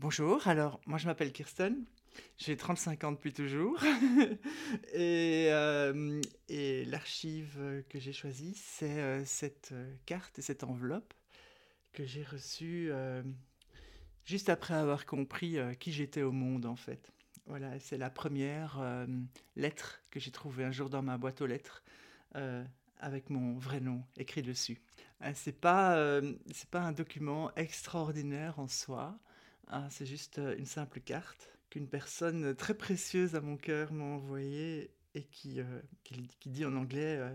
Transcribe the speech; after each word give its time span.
Bonjour, 0.00 0.46
alors 0.46 0.80
moi 0.86 0.96
je 0.96 1.06
m'appelle 1.06 1.32
Kirsten, 1.32 1.84
j'ai 2.36 2.56
35 2.56 3.02
ans 3.02 3.10
depuis 3.10 3.32
toujours 3.32 3.82
et, 4.94 5.48
euh, 5.50 6.20
et 6.48 6.84
l'archive 6.84 7.82
que 7.88 7.98
j'ai 7.98 8.12
choisie 8.12 8.54
c'est 8.54 9.00
euh, 9.00 9.24
cette 9.24 9.70
euh, 9.72 9.92
carte 10.06 10.38
et 10.38 10.42
cette 10.42 10.62
enveloppe 10.62 11.12
que 11.92 12.04
j'ai 12.04 12.22
reçue 12.22 12.90
euh, 12.92 13.24
juste 14.24 14.50
après 14.50 14.74
avoir 14.74 15.04
compris 15.04 15.58
qui 15.80 15.90
j'étais 15.90 16.22
au 16.22 16.30
monde 16.30 16.66
en 16.66 16.76
fait. 16.76 17.10
Voilà, 17.46 17.80
c'est 17.80 17.98
la 17.98 18.10
première 18.10 18.80
lettre 19.56 20.00
que 20.12 20.20
j'ai 20.20 20.30
trouvée 20.30 20.64
un 20.64 20.70
jour 20.70 20.90
dans 20.90 21.02
ma 21.02 21.18
boîte 21.18 21.40
aux 21.40 21.46
lettres 21.46 21.82
avec 23.00 23.30
mon 23.30 23.58
vrai 23.58 23.80
nom 23.80 24.04
écrit 24.16 24.42
dessus. 24.42 24.80
C'est 25.34 25.58
pas, 25.58 26.20
pas 26.70 26.82
un 26.82 26.92
document 26.92 27.50
extraordinaire 27.56 28.60
en 28.60 28.68
soi, 28.68 29.18
hein, 29.70 29.86
c'est 29.90 30.06
juste 30.06 30.38
euh, 30.38 30.56
une 30.56 30.66
simple 30.66 31.00
carte 31.00 31.50
qu'une 31.70 31.88
personne 31.88 32.54
très 32.54 32.74
précieuse 32.74 33.34
à 33.34 33.40
mon 33.40 33.56
cœur 33.56 33.92
m'a 33.92 34.04
envoyée 34.04 34.90
et 35.14 35.24
qui, 35.24 35.60
euh, 35.60 35.80
dit 36.46 36.64
en 36.64 36.74
anglais 36.74 37.16
euh, 37.16 37.34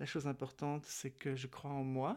la 0.00 0.06
chose 0.06 0.26
importante 0.26 0.84
c'est 0.86 1.10
que 1.10 1.36
je 1.36 1.46
crois 1.46 1.70
en 1.70 1.84
moi. 1.84 2.16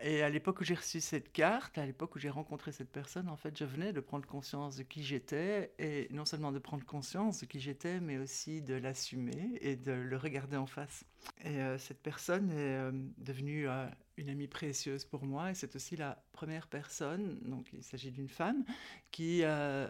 Et 0.00 0.22
à 0.22 0.28
l'époque 0.28 0.60
où 0.60 0.64
j'ai 0.64 0.76
reçu 0.76 1.00
cette 1.00 1.32
carte, 1.32 1.76
à 1.76 1.84
l'époque 1.84 2.14
où 2.14 2.20
j'ai 2.20 2.30
rencontré 2.30 2.70
cette 2.70 2.90
personne, 2.90 3.28
en 3.28 3.36
fait, 3.36 3.58
je 3.58 3.64
venais 3.64 3.92
de 3.92 3.98
prendre 3.98 4.26
conscience 4.26 4.76
de 4.76 4.84
qui 4.84 5.02
j'étais, 5.02 5.72
et 5.80 6.06
non 6.12 6.24
seulement 6.24 6.52
de 6.52 6.60
prendre 6.60 6.84
conscience 6.84 7.40
de 7.40 7.46
qui 7.46 7.58
j'étais, 7.58 7.98
mais 7.98 8.16
aussi 8.18 8.62
de 8.62 8.74
l'assumer 8.74 9.58
et 9.60 9.74
de 9.74 9.90
le 9.90 10.16
regarder 10.16 10.56
en 10.56 10.66
face. 10.66 11.04
Et 11.44 11.60
euh, 11.60 11.78
cette 11.78 12.00
personne 12.00 12.50
est 12.50 12.54
euh, 12.76 12.92
devenue 13.18 13.68
euh, 13.68 13.86
une 14.16 14.28
amie 14.28 14.46
précieuse 14.46 15.04
pour 15.04 15.24
moi, 15.24 15.50
et 15.50 15.54
c'est 15.54 15.74
aussi 15.74 15.96
la 15.96 16.22
première 16.30 16.68
personne, 16.68 17.40
donc 17.42 17.66
il 17.72 17.82
s'agit 17.82 18.12
d'une 18.12 18.28
femme, 18.28 18.64
qui 19.10 19.42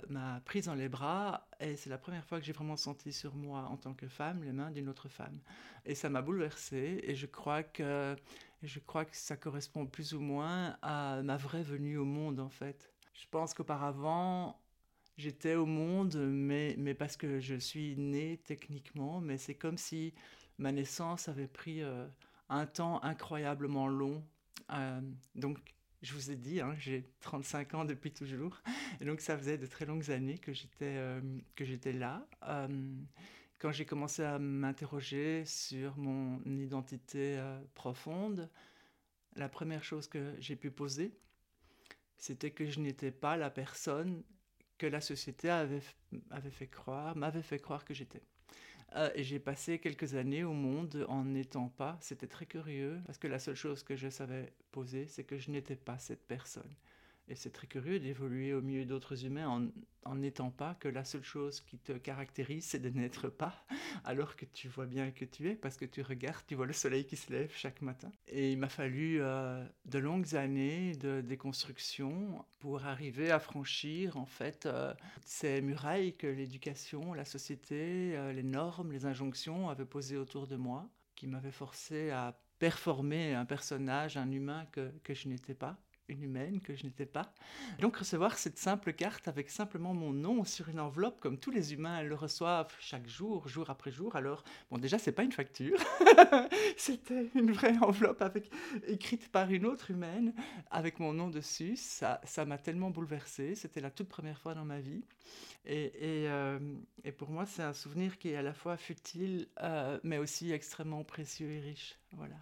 m'a 0.09 0.41
prise 0.45 0.67
dans 0.67 0.75
les 0.75 0.89
bras, 0.89 1.49
et 1.61 1.77
c'est 1.77 1.91
la 1.91 1.99
première 1.99 2.25
fois 2.25 2.39
que 2.39 2.45
j'ai 2.45 2.53
vraiment 2.53 2.77
senti 2.77 3.13
sur 3.13 3.35
moi, 3.35 3.69
en 3.71 3.77
tant 3.77 3.95
que 3.95 4.07
femme, 4.07 4.43
les 4.45 4.53
mains 4.53 4.71
d'une 4.71 4.89
autre 4.89 5.09
femme. 5.09 5.41
Et 5.87 5.95
ça 5.95 6.11
m'a 6.11 6.21
bouleversée, 6.21 7.01
et 7.05 7.15
je 7.15 7.27
crois 7.27 7.63
que 7.63 8.17
je 8.63 8.79
crois 8.81 9.05
que 9.05 9.17
ça 9.17 9.37
correspond 9.37 9.87
plus 9.87 10.15
ou 10.15 10.21
moins 10.21 10.77
à 10.83 11.23
ma 11.23 11.37
vraie 11.37 11.63
venue 11.63 11.97
au 11.97 12.05
monde, 12.05 12.41
en 12.41 12.49
fait. 12.49 12.91
Je 13.15 13.27
pense 13.31 13.55
qu'auparavant, 13.55 14.61
j'étais 15.17 15.55
au 15.55 15.67
monde, 15.67 16.17
mais, 16.17 16.75
mais 16.79 16.95
parce 16.95 17.17
que 17.17 17.41
je 17.41 17.55
suis 17.57 17.97
née 17.97 18.41
techniquement, 18.45 19.21
mais 19.21 19.39
c'est 19.39 19.55
comme 19.55 19.79
si 19.79 20.15
ma 20.59 20.73
naissance 20.73 21.29
avait 21.29 21.49
pris 21.49 21.83
euh, 21.83 22.07
un 22.49 22.67
temps 22.67 23.03
incroyablement 23.03 23.89
long. 23.89 24.25
Euh, 24.73 25.01
donc, 25.35 25.59
je 26.03 26.15
vous 26.15 26.31
ai 26.31 26.37
dit, 26.37 26.61
hein, 26.61 26.75
j'ai 26.79 27.11
35 27.21 27.75
ans 27.75 27.85
depuis 27.85 28.13
toujours, 28.13 28.63
et 29.01 29.05
donc 29.05 29.21
ça 29.21 29.37
faisait 29.37 29.59
de 29.59 29.67
très 29.67 29.85
longues 29.85 30.11
années 30.11 30.39
que 30.39 30.53
j'étais 30.53 30.97
euh, 30.97 31.21
là. 31.93 32.27
Quand 33.59 33.73
j'ai 33.73 33.85
commencé 33.85 34.23
à 34.23 34.39
m'interroger 34.39 35.45
sur 35.45 35.97
mon 35.97 36.41
identité 36.45 37.39
euh, 37.39 37.61
profonde, 37.75 38.49
la 39.35 39.49
première 39.49 39.83
chose 39.83 40.07
que 40.07 40.35
j'ai 40.39 40.55
pu 40.55 40.71
poser, 40.71 41.13
c'était 42.17 42.51
que 42.51 42.67
je 42.67 42.81
n'étais 42.81 43.11
pas 43.11 43.37
la 43.37 43.51
personne 43.51 44.23
que 44.79 44.87
la 44.87 45.01
société 45.01 45.51
avait, 45.51 45.83
avait 46.31 46.51
fait 46.51 46.69
croire, 46.69 47.17
m'avait 47.17 47.43
fait 47.43 47.59
croire 47.59 47.85
que 47.85 47.95
j'étais. 47.95 48.23
Euh, 48.97 49.11
et 49.15 49.25
j'ai 49.25 49.39
passé 49.39 49.79
quelques 49.79 50.15
années 50.15 50.45
au 50.45 50.53
monde 50.53 51.05
en 51.09 51.25
n'étant 51.25 51.69
pas. 51.69 51.99
C'était 52.01 52.27
très 52.27 52.47
curieux 52.47 53.01
parce 53.07 53.19
que 53.19 53.27
la 53.27 53.39
seule 53.39 53.57
chose 53.57 53.83
que 53.83 53.97
je 53.97 54.09
savais 54.09 54.53
poser, 54.71 55.07
c'est 55.09 55.25
que 55.25 55.37
je 55.37 55.51
n'étais 55.51 55.77
pas 55.77 55.99
cette 55.99 56.27
personne. 56.27 56.75
Et 57.29 57.35
c'est 57.35 57.51
très 57.51 57.67
curieux 57.67 58.01
d'évoluer 58.01 58.55
au 58.55 58.63
milieu 58.63 58.87
d'autres 58.87 59.25
humains 59.25 59.71
en 60.05 60.15
n'étant 60.15 60.51
pas 60.51 60.75
que 60.81 60.89
la 60.89 61.05
seule 61.05 61.23
chose 61.23 61.61
qui 61.61 61.79
te 61.79 61.93
caractérise, 61.93 62.65
c'est 62.65 62.79
de 62.79 62.89
n'être 62.89 63.29
pas, 63.29 63.67
alors 64.05 64.37
que 64.37 64.47
tu 64.47 64.69
vois 64.69 64.87
bien 64.87 65.11
que 65.11 65.27
tu 65.27 65.49
es, 65.49 65.55
parce 65.55 65.77
que 65.77 65.85
tu 65.85 66.01
regardes, 66.01 66.45
tu 66.47 66.55
vois 66.55 66.67
le 66.67 66.73
soleil 66.73 67.05
qui 67.05 67.17
se 67.17 67.31
lève 67.31 67.53
chaque 67.55 67.83
matin. 67.83 68.11
Et 68.27 68.53
il 68.53 68.59
m'a 68.59 68.71
fallu 68.71 69.21
euh, 69.21 69.63
de 69.85 69.99
longues 69.99 70.35
années 70.35 70.93
de 70.97 71.21
déconstruction 71.21 72.45
pour 72.59 72.85
arriver 72.85 73.31
à 73.31 73.39
franchir 73.39 74.17
en 74.17 74.27
fait 74.27 74.65
euh, 74.65 74.95
ces 75.25 75.61
murailles 75.61 76.17
que 76.17 76.27
l'éducation, 76.27 77.13
la 77.13 77.27
société, 77.27 78.17
euh, 78.17 78.33
les 78.33 78.43
normes, 78.43 78.93
les 78.93 79.05
injonctions 79.05 79.69
avaient 79.69 79.85
posées 79.85 80.17
autour 80.17 80.47
de 80.47 80.57
moi, 80.57 80.89
qui 81.15 81.27
m'avaient 81.27 81.53
forcé 81.53 82.11
à 82.11 82.41
performer 82.59 83.35
un 83.35 83.45
personnage, 83.45 84.17
un 84.17 84.31
humain 84.31 84.67
que 84.73 85.15
je 85.15 85.29
n'étais 85.29 85.55
pas 85.55 85.79
une 86.09 86.23
humaine 86.23 86.61
que 86.61 86.75
je 86.75 86.85
n'étais 86.85 87.07
pas. 87.07 87.33
Donc 87.81 87.97
recevoir 87.97 88.39
cette 88.39 88.59
simple 88.59 88.93
carte 88.93 89.29
avec 89.29 89.51
simplement 89.51 89.95
mon 89.95 90.13
nom 90.13 90.45
sur 90.45 90.69
une 90.69 90.81
enveloppe, 90.81 91.21
comme 91.21 91.39
tous 91.39 91.51
les 91.51 91.73
humains 91.75 92.03
le 92.03 92.15
reçoivent 92.15 92.75
chaque 92.81 93.07
jour, 93.07 93.49
jour 93.49 93.71
après 93.71 93.91
jour. 93.91 94.17
Alors, 94.17 94.45
bon, 94.71 94.79
déjà, 94.79 94.99
c'est 94.99 95.13
pas 95.13 95.23
une 95.23 95.33
facture, 95.33 95.79
c'était 96.77 97.29
une 97.35 97.53
vraie 97.53 97.77
enveloppe 97.79 98.23
avec, 98.23 98.51
écrite 98.87 99.31
par 99.31 99.51
une 99.51 99.67
autre 99.67 99.91
humaine, 99.91 100.35
avec 100.71 100.99
mon 100.99 101.13
nom 101.13 101.29
dessus. 101.29 101.77
Ça, 101.77 102.21
ça 102.25 102.45
m'a 102.45 102.59
tellement 102.59 102.91
bouleversée. 102.91 103.55
C'était 103.55 103.81
la 103.81 103.91
toute 103.91 104.09
première 104.09 104.41
fois 104.41 104.55
dans 104.55 104.65
ma 104.65 104.81
vie. 104.81 105.05
Et, 105.65 105.85
et, 105.85 106.29
euh, 106.29 106.59
et 107.05 107.13
pour 107.13 107.31
moi, 107.31 107.47
c'est 107.47 107.63
un 107.63 107.75
souvenir 107.75 108.19
qui 108.19 108.31
est 108.31 108.37
à 108.37 108.43
la 108.43 108.55
fois 108.55 108.77
futile, 108.77 109.49
euh, 109.61 109.99
mais 110.03 110.19
aussi 110.19 110.53
extrêmement 110.53 111.05
précieux 111.05 111.51
et 111.51 111.61
riche. 111.61 111.99
Voilà. 112.13 112.37